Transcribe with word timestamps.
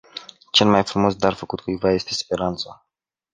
Cel 0.51 0.67
mai 0.67 0.83
frumos 0.83 1.15
dar 1.15 1.33
făcut 1.33 1.59
cuiva 1.59 1.91
este 1.91 2.13
speranța. 2.13 2.85